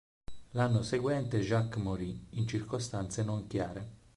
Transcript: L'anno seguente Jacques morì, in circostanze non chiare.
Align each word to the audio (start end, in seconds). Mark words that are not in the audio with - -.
L'anno 0.53 0.81
seguente 0.81 1.41
Jacques 1.43 1.79
morì, 1.79 2.25
in 2.31 2.47
circostanze 2.47 3.21
non 3.23 3.45
chiare. 3.45 3.99